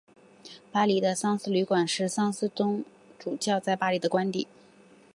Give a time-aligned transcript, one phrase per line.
[0.71, 2.83] 巴黎的桑斯旅馆是桑斯总
[3.19, 4.47] 主教在巴黎的官邸。